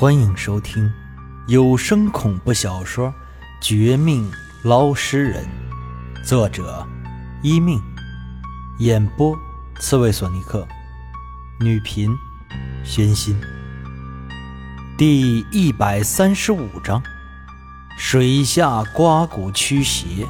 [0.00, 0.90] 欢迎收听
[1.46, 3.08] 有声恐怖小说
[3.60, 5.46] 《绝命捞尸人》，
[6.26, 6.86] 作者：
[7.42, 7.78] 一命，
[8.78, 9.38] 演播：
[9.78, 10.66] 刺猬索尼克，
[11.60, 12.16] 女频：
[12.82, 13.38] 宣心。
[14.96, 17.02] 第一百三十五章：
[17.98, 20.26] 水下刮骨驱邪。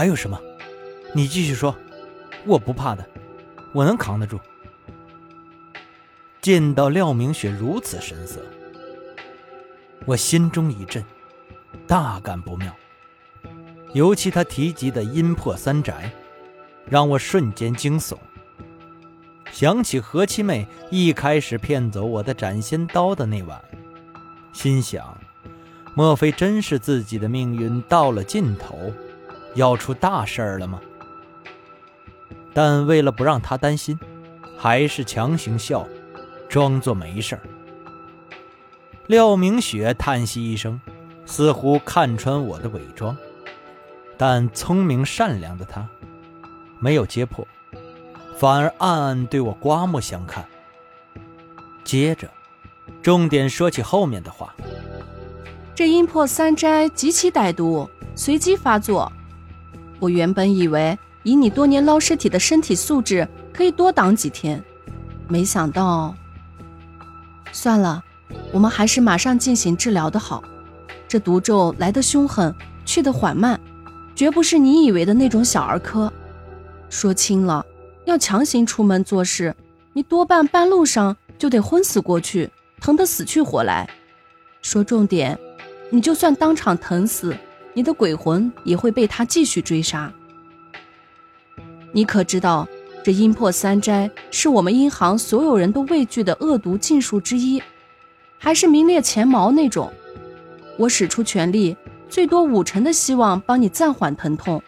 [0.00, 0.40] 还有什么？
[1.12, 1.76] 你继续说，
[2.46, 3.06] 我不怕的，
[3.74, 4.40] 我能扛得住。
[6.40, 8.40] 见到廖明雪如此神色，
[10.06, 11.04] 我心中一震，
[11.86, 12.74] 大感不妙。
[13.92, 16.10] 尤其他提及的阴魄三宅，
[16.88, 18.16] 让我瞬间惊悚。
[19.52, 23.62] 想起何七妹一开始骗走我的斩仙刀的那晚，
[24.54, 25.14] 心想：
[25.94, 28.90] 莫非真是自己的命运到了尽头？
[29.54, 30.80] 要出大事儿了吗？
[32.52, 33.98] 但为了不让他担心，
[34.58, 35.86] 还是强行笑，
[36.48, 37.42] 装作没事儿。
[39.06, 40.80] 廖明雪叹息一声，
[41.26, 43.16] 似乎看穿我的伪装，
[44.16, 45.88] 但聪明善良的她
[46.78, 47.46] 没有揭破，
[48.36, 50.44] 反而暗暗对我刮目相看。
[51.84, 52.28] 接着，
[53.02, 54.54] 重点说起后面的话：
[55.74, 59.10] 这阴魄三斋极其歹毒，随机发作。
[60.00, 64.60] 我原本以为以你多年捞尸体的身体素质，可以多挡几天，
[65.28, 66.14] 没想到。
[67.52, 68.02] 算了，
[68.52, 70.42] 我们还是马上进行治疗的好。
[71.06, 72.54] 这毒咒来得凶狠，
[72.86, 73.60] 去得缓慢，
[74.14, 76.10] 绝不是你以为的那种小儿科。
[76.88, 77.64] 说轻了，
[78.06, 79.54] 要强行出门做事，
[79.92, 83.88] 你多半半路上就得昏死过去，疼得死去活来。
[84.62, 85.38] 说重点，
[85.90, 87.36] 你就算当场疼死。
[87.72, 90.12] 你的鬼魂也会被他继续追杀。
[91.92, 92.68] 你可知道，
[93.02, 97.62] 这阴魄三斋是我们阴行所有人都畏惧的恶毒禁术之一，
[98.38, 99.92] 还是名列前茅那种。
[100.76, 101.76] 我使出全力，
[102.08, 104.62] 最多五成的希望帮你暂缓疼痛，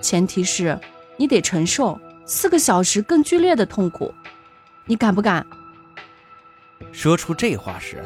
[0.00, 0.78] 前提是
[1.16, 4.12] 你得承受四个小时更剧烈的痛苦。
[4.84, 5.46] 你敢不敢？
[6.92, 8.02] 说出这话时。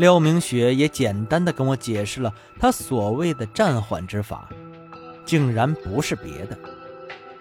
[0.00, 4.48] 廖明雪也简单的跟我解释了他所谓的暂缓之法，
[5.26, 6.58] 竟然不是别的，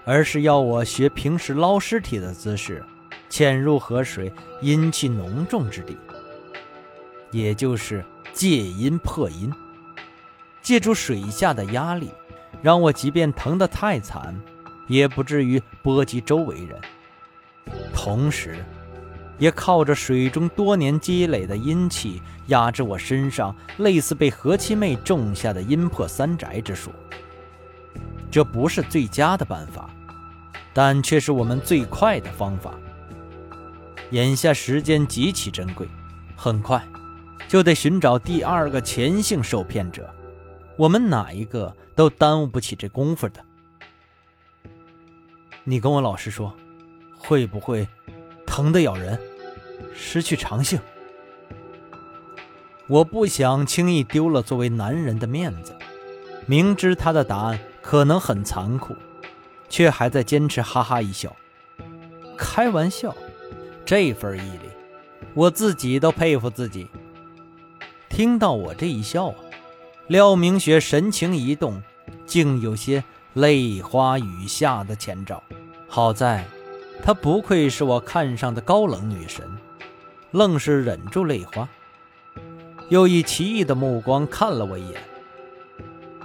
[0.04, 2.84] 而是要我学平时捞尸体的姿势，
[3.30, 4.30] 潜入河水
[4.62, 5.98] 阴气浓重之地，
[7.32, 8.04] 也就是
[8.34, 9.50] 借阴破阴，
[10.62, 12.12] 借助水下的压力，
[12.62, 14.38] 让我即便疼得太惨，
[14.90, 16.78] 也不至于波及周围人，
[17.94, 18.58] 同时。
[19.40, 26.92] 也靠着水中多年积累的阴气压制我身上，类似被何七妹种下的阴魄三宅之术。
[28.30, 29.90] 这不是最佳的办法，
[30.74, 32.76] 但却是我们最快的方法。
[34.12, 35.88] 眼下时间极其珍贵，
[36.36, 36.84] 很快
[37.48, 40.14] 就得寻找第二个前姓受骗者。
[40.76, 43.44] 我们哪一个都耽误不起这功夫的。
[45.64, 46.56] 你跟我老实说，
[47.18, 47.88] 会不会
[48.48, 49.20] 疼得咬人？
[49.94, 50.80] 失去长性，
[52.88, 55.76] 我不想轻易丢了作为男人的面子。
[56.46, 58.96] 明知他的答案可能很残酷，
[59.70, 61.36] 却还在坚持，哈哈一笑。
[62.38, 63.16] 开玩笑，
[63.86, 64.70] 这份毅力，
[65.34, 66.88] 我自己都佩服自己。
[68.10, 69.36] 听到我这一笑啊，
[70.08, 71.82] 廖明雪神情一动，
[72.26, 73.04] 竟有些
[73.34, 75.44] 泪花雨下的前兆。
[75.88, 76.46] 好在，
[77.04, 79.46] 她不愧是我看上的高冷女神。
[80.32, 81.68] 愣是忍住泪花，
[82.90, 85.02] 又以奇异的目光看了我一眼。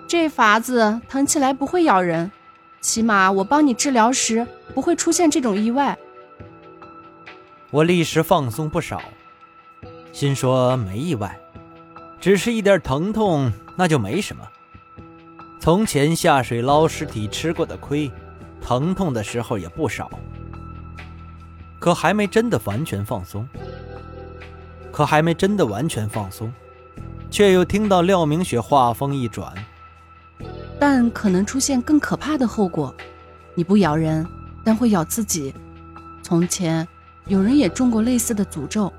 [0.06, 2.30] 这法子疼起来不会咬人，
[2.80, 5.98] 起码我帮你治疗时不会出现这种意外。
[7.70, 9.02] 我立时放松不少，
[10.12, 11.40] 心说没意外，
[12.20, 14.46] 只是一点疼痛，那就没什么。
[15.58, 18.12] 从前下水捞尸体吃过的亏，
[18.60, 20.10] 疼痛的时候也不少，
[21.80, 23.48] 可还没真的完全放松。
[24.94, 26.52] 可还没真的完全放松，
[27.28, 29.52] 却又听到廖明雪话锋一转，
[30.78, 32.94] 但可能出现更可怕的后果。
[33.56, 34.24] 你不咬人，
[34.64, 35.52] 但会咬自己。
[36.22, 36.86] 从前
[37.26, 38.92] 有人也中过类似的诅咒，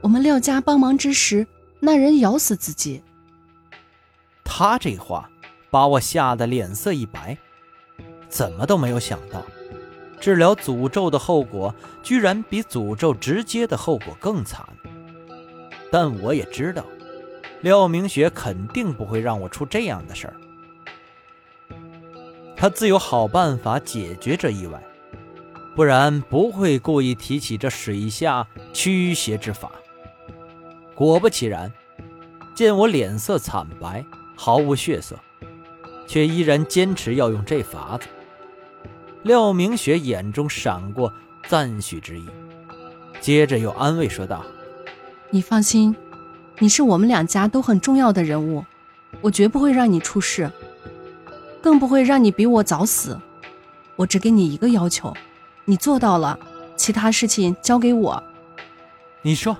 [0.00, 1.44] 我们廖家帮忙之时，
[1.80, 3.02] 那人咬死自己。
[4.44, 5.28] 他这话
[5.68, 7.36] 把我吓得脸色一白，
[8.28, 9.42] 怎么都没有想到，
[10.20, 11.74] 治疗诅咒的后果
[12.04, 14.64] 居然比诅咒直接的后果更惨。
[15.90, 16.84] 但我也知道，
[17.60, 20.34] 廖明雪肯定不会让我出这样的事儿。
[22.56, 24.82] 他自有好办法解决这意外，
[25.74, 29.72] 不然不会故意提起这水下驱邪之法。
[30.94, 31.72] 果不其然，
[32.54, 34.04] 见我脸色惨白，
[34.36, 35.18] 毫无血色，
[36.06, 38.06] 却依然坚持要用这法子。
[39.22, 41.10] 廖明雪眼中闪过
[41.48, 42.26] 赞许之意，
[43.20, 44.44] 接着又安慰说道
[45.30, 45.94] ：“你放心，
[46.58, 48.64] 你是我们两家都很重要的人物，
[49.20, 50.50] 我绝不会让你出事。”
[51.62, 53.20] 更不会让你比我早死，
[53.94, 55.14] 我只给你一个要求，
[55.66, 56.38] 你做到了，
[56.74, 58.22] 其他事情交给我。
[59.20, 59.54] 你说，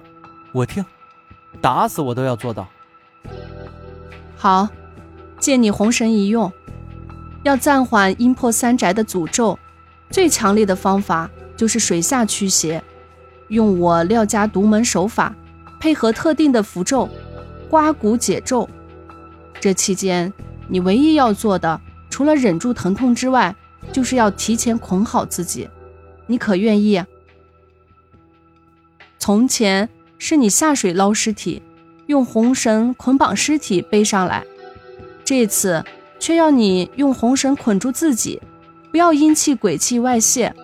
[0.52, 0.82] 我听，
[1.60, 2.66] 打死我都要做到。
[4.34, 4.66] 好，
[5.38, 6.50] 借你红绳一用，
[7.42, 9.58] 要暂缓阴破三宅的诅咒，
[10.08, 12.82] 最强烈的方法就是水下驱邪，
[13.48, 15.34] 用我廖家独门手法，
[15.80, 17.08] 配合特定的符咒，
[17.68, 18.68] 刮骨解咒。
[19.58, 20.32] 这期间，
[20.68, 21.80] 你唯一要做的。
[22.10, 23.54] 除了忍住疼痛之外，
[23.92, 25.68] 就是要提前捆好自己。
[26.26, 27.02] 你可愿意？
[29.18, 29.88] 从前
[30.18, 31.62] 是你下水捞尸体，
[32.06, 34.44] 用红绳捆绑尸体背上来，
[35.24, 35.82] 这次
[36.18, 38.42] 却要你用红绳捆住自己，
[38.90, 40.54] 不要阴气鬼气外泄，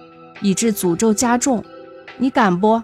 [0.42, 1.64] 以致诅咒加重。
[2.18, 2.82] 你敢不？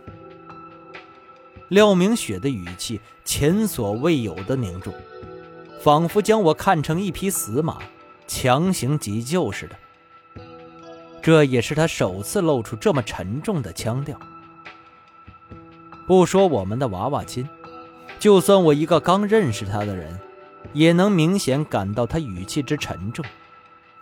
[1.73, 4.93] 廖明雪的语气前所未有的凝重，
[5.81, 7.79] 仿佛将我看成一匹死马。
[8.27, 9.77] 强行急救似的，
[11.23, 14.19] 这也是他首次露出这么沉重的腔调。
[16.07, 17.49] 不说我们的娃娃亲，
[18.19, 20.19] 就算我一个刚认识他的人，
[20.75, 23.25] 也能明显感到他语气之沉重，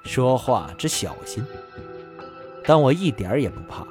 [0.02, 1.44] 说话之小心。
[2.64, 3.86] 但我一点也不怕，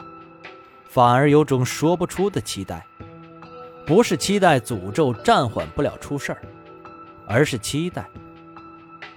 [0.89, 2.85] 反而有种说不出的期待，
[3.89, 6.43] 不是期待诅咒暂缓不了出事儿，
[7.25, 8.07] 而是期待。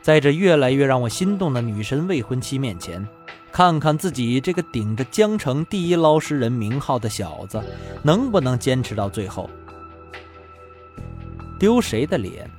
[0.00, 3.06] 在这越来越让我心动的女神未婚妻面前，
[3.52, 7.62] 看看自己这个顶着江城第一捞尸人名号的小子，
[8.02, 9.50] 能不能坚持到最后？
[11.58, 12.50] 丢谁的脸，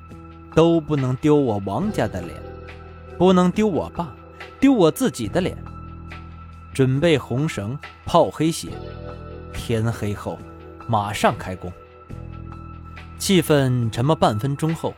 [0.53, 2.39] 都不能丢我王家的脸，
[3.17, 4.15] 不能丢我爸，
[4.59, 5.57] 丢我自己的脸。
[6.75, 7.75] 准备红绳
[8.05, 8.69] 泡黑血，
[9.51, 10.37] 天黑后
[10.87, 11.73] 马上开工。
[13.23, 14.93] 气氛沉默半分钟后。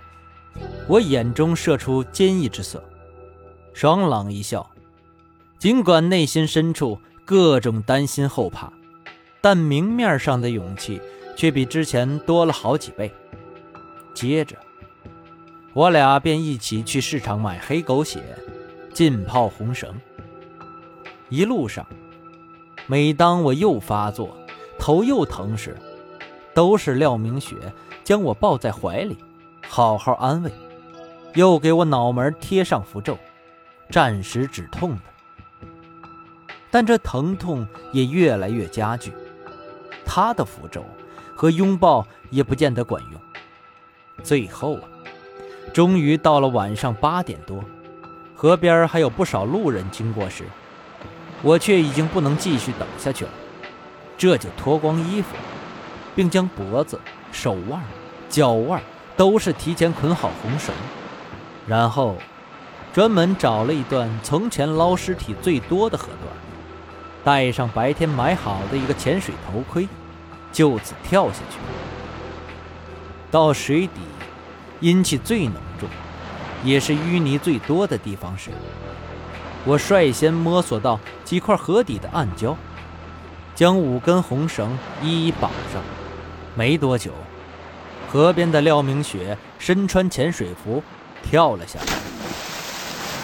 [0.88, 2.83] 我眼中射出坚毅之色，
[3.72, 4.68] 爽朗一笑。
[5.60, 8.74] 尽管内心深处各种担心后怕，
[9.42, 11.00] 但明面上的勇气
[11.36, 13.13] 却比之前多了好几倍。
[14.16, 14.57] 接着，
[15.74, 18.24] 我俩便一起去市场买黑狗血，
[18.92, 19.94] 浸泡红绳。
[21.30, 21.86] 一路上，
[22.88, 24.36] 每当我又发作、
[24.80, 25.77] 头又疼时，
[26.56, 27.56] 都是廖明雪
[28.06, 29.18] 将我抱在怀里，
[29.68, 30.52] 好好安慰。
[31.34, 33.18] 又给我脑门贴上符咒，
[33.90, 35.02] 暂时止痛的。
[36.69, 39.12] 但这疼痛也越来越加剧，
[40.06, 40.86] 他的符咒
[41.36, 43.19] 和拥抱也不见得管用。
[44.24, 44.84] 最后啊，
[45.74, 47.63] 终于到了晚上八点多，
[48.36, 50.44] 河边还有不少路人经过时，
[51.42, 53.31] 我却已经不能继续等下去了，
[54.16, 55.36] 这就脱光衣服，
[56.16, 57.00] 并将脖子、
[57.36, 57.84] 手腕、
[58.30, 58.82] 脚腕
[59.18, 60.74] 都是提前捆好红绳。
[61.68, 62.16] 然后，
[62.94, 66.34] 专门找了一段从前捞尸体最多的河段，
[67.25, 69.86] 戴上白天买好的一个潜水头盔，
[70.54, 71.58] 就此跳下去。
[73.30, 74.00] 到水底，
[74.80, 75.89] 阴气最浓重，
[76.63, 78.50] 也是淤泥最多的地方时，
[79.65, 82.56] 我率先摸索到几块河底的暗礁，
[83.54, 85.82] 将五根红绳一一绑上。
[86.58, 87.12] 没多久，
[88.15, 90.81] 河边的廖明雪身穿潜水服。
[91.22, 91.86] 跳了下来，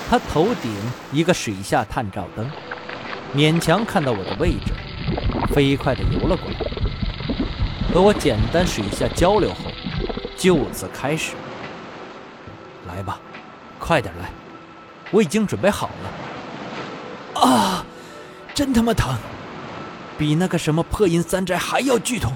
[0.10, 0.69] 他头顶
[1.13, 2.51] 一个水下探照灯，
[3.33, 4.74] 勉强看到我的位置，
[5.53, 6.57] 飞快地游了过来，
[7.93, 9.71] 和我简单水下交流后，
[10.36, 11.36] 就此开始。
[12.86, 13.17] 来吧，
[13.79, 14.29] 快点来，
[15.10, 17.41] 我已经准备好了。
[17.41, 17.86] 啊，
[18.53, 19.15] 真他妈疼，
[20.17, 22.33] 比那个什么破阴三宅还要剧痛，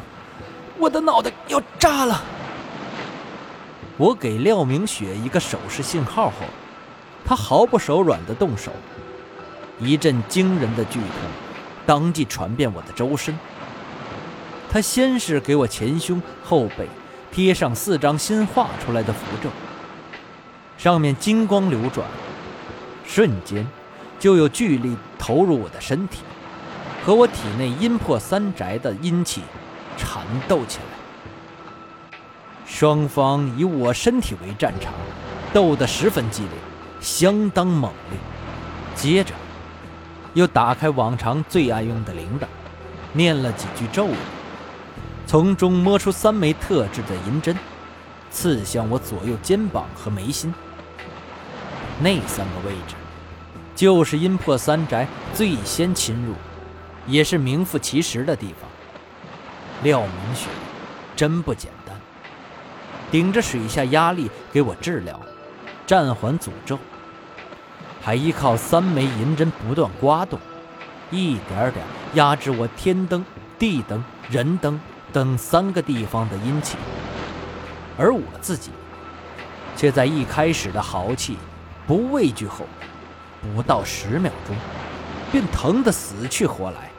[0.77, 2.23] 我的脑袋要炸了。
[3.97, 6.45] 我给廖明雪一个手势信号后，
[7.23, 8.71] 她毫不手软地动手，
[9.79, 11.09] 一阵惊人的剧痛
[11.85, 13.37] 当即传遍我的周身。
[14.69, 16.89] 她先是给我前胸、后背
[17.31, 19.49] 贴上四张新画出来的符咒，
[20.77, 22.05] 上面金光流转，
[23.05, 23.65] 瞬间
[24.19, 26.19] 就有巨力投入我的身体，
[27.05, 29.41] 和我体内阴魄三宅的阴气
[29.95, 30.94] 缠斗起来。
[32.77, 34.91] 双方以我身体为战场，
[35.53, 36.51] 斗得十分激烈，
[36.99, 38.19] 相当猛烈。
[38.93, 39.33] 接着，
[40.33, 42.43] 又打开往常最爱用的铃铛，
[43.13, 44.15] 念了几句咒语，
[45.25, 47.57] 从中摸出三枚特制的银针，
[48.29, 50.53] 刺向我左右肩膀和眉心。
[52.01, 52.95] 那三个位置，
[53.73, 56.33] 就是阴魄三宅最先侵入，
[57.07, 58.69] 也是名副其实的地方。
[59.81, 60.49] 廖明雪
[61.15, 61.94] 真不简单，
[63.11, 65.19] 顶着水下压力给我治疗，
[65.85, 66.77] 暂缓诅咒，
[68.01, 70.39] 还依靠三枚银针不断刮动，
[71.11, 71.85] 一点点
[72.15, 73.23] 压制我天灯、
[73.57, 74.79] 地灯、人灯
[75.13, 76.77] 等三个地方的阴气，
[77.97, 78.71] 而我自己，
[79.77, 81.37] 却在一开始的豪气。
[81.87, 82.65] 不畏惧后，
[83.41, 84.55] 不到十秒钟，
[85.31, 86.89] 便疼得死去活来。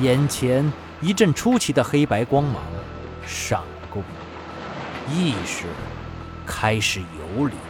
[0.00, 2.56] 眼前一阵出奇的黑白光芒
[3.24, 3.60] 闪，
[5.12, 5.64] 意识
[6.46, 7.69] 开始游离。